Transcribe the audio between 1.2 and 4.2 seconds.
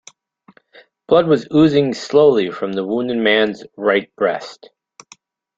was oozing slowly from the wounded man's right